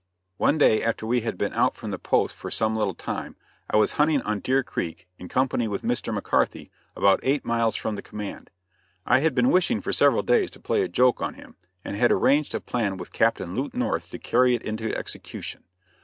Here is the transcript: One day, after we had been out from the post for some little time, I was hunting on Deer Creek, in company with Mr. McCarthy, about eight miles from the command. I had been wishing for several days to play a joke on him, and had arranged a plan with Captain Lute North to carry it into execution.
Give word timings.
One 0.37 0.57
day, 0.57 0.81
after 0.81 1.05
we 1.05 1.21
had 1.21 1.37
been 1.37 1.53
out 1.53 1.75
from 1.75 1.91
the 1.91 1.99
post 1.99 2.35
for 2.35 2.49
some 2.49 2.75
little 2.75 2.95
time, 2.95 3.35
I 3.69 3.77
was 3.77 3.91
hunting 4.01 4.23
on 4.23 4.39
Deer 4.39 4.63
Creek, 4.63 5.07
in 5.19 5.27
company 5.27 5.67
with 5.67 5.83
Mr. 5.83 6.11
McCarthy, 6.11 6.71
about 6.95 7.19
eight 7.21 7.45
miles 7.45 7.75
from 7.75 7.95
the 7.95 8.01
command. 8.01 8.49
I 9.05 9.19
had 9.19 9.35
been 9.35 9.51
wishing 9.51 9.79
for 9.79 9.93
several 9.93 10.23
days 10.23 10.49
to 10.49 10.59
play 10.59 10.81
a 10.81 10.87
joke 10.87 11.21
on 11.21 11.35
him, 11.35 11.55
and 11.85 11.95
had 11.95 12.11
arranged 12.11 12.55
a 12.55 12.59
plan 12.59 12.97
with 12.97 13.13
Captain 13.13 13.53
Lute 13.55 13.75
North 13.75 14.09
to 14.09 14.17
carry 14.17 14.55
it 14.55 14.63
into 14.63 14.91
execution. 14.97 15.65